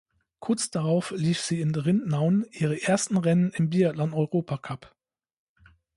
[0.39, 4.95] Kurz darauf lief sie in Ridnaun ihre ersten Rennen im Biathlon-Europacup.